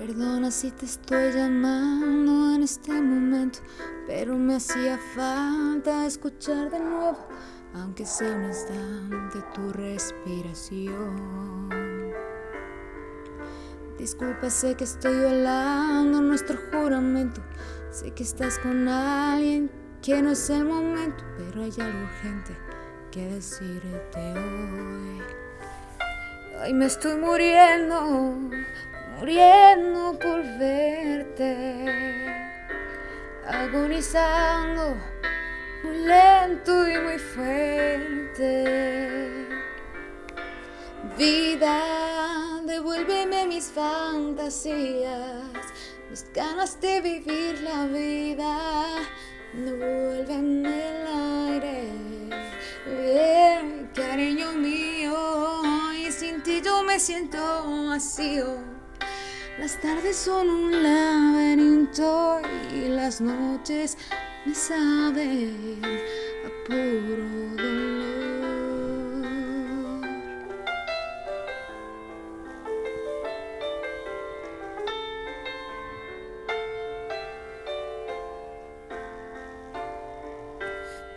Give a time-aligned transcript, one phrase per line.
[0.00, 3.58] Perdona si te estoy llamando en este momento,
[4.06, 7.18] pero me hacía falta escuchar de nuevo,
[7.74, 11.28] aunque sea un instante, tu respiración.
[13.98, 17.42] Disculpa, sé que estoy violando nuestro juramento,
[17.90, 22.56] sé que estás con alguien que no es el momento, pero hay algo urgente
[23.10, 25.20] que decirte hoy.
[26.62, 28.48] Hoy me estoy muriendo
[29.20, 31.84] muriendo por verte,
[33.46, 34.96] agonizando
[35.84, 38.56] muy lento y muy fuerte.
[41.18, 45.12] Vida, devuélveme mis fantasías,
[46.08, 48.56] mis ganas de vivir la vida,
[49.52, 51.06] devuélveme el
[52.86, 55.62] aire, cariño mío,
[55.94, 57.38] y sin ti yo me siento
[57.88, 58.79] vacío.
[59.60, 62.40] Las tardes son un laberinto
[62.74, 63.98] y las noches
[64.46, 65.82] me saben
[66.46, 68.00] a puro dolor.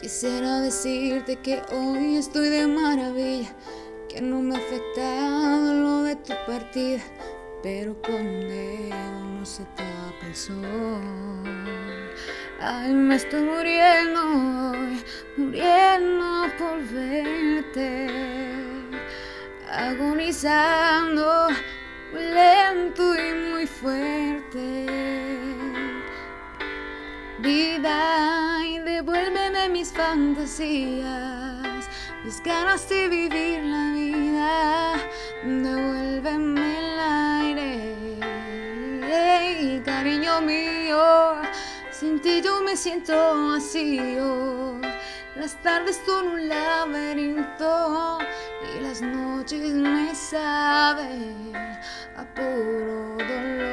[0.00, 3.52] Quisiera decirte que hoy estoy de maravilla,
[4.08, 7.02] que no me ha afectado lo de tu partida
[7.62, 8.90] pero con él
[9.38, 11.02] no se tapa el sol.
[12.60, 14.74] Ay, me estoy muriendo,
[15.36, 18.08] muriendo por verte,
[19.70, 21.48] agonizando
[22.12, 24.86] muy lento y muy fuerte.
[27.38, 31.88] Vida, y devuélveme mis fantasías,
[32.24, 34.17] mis ganas de vivir la vida,
[40.68, 41.34] mío,
[41.90, 43.14] sin ti yo me siento
[43.48, 44.80] vacío.
[45.36, 48.18] Las tardes son un laberinto
[48.74, 51.52] y las noches me saben
[52.16, 53.68] a puro dolor.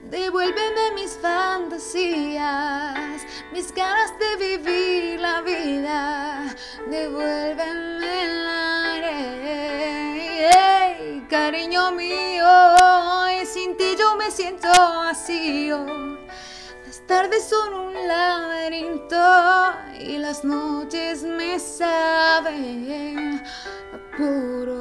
[0.00, 3.20] Devuélveme mis fantasías,
[3.52, 6.54] mis ganas de vivir la vida.
[6.88, 8.46] Devuélveme el
[10.54, 12.46] aire, cariño mío.
[13.42, 15.84] Y sin ti yo me siento vacío.
[16.86, 19.16] Las tardes son un laberinto
[19.98, 23.42] y las noches me saben
[23.92, 24.77] a puro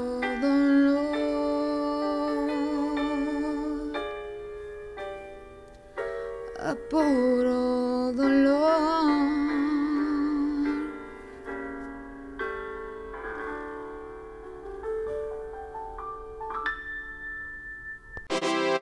[6.60, 9.67] a puro dolor.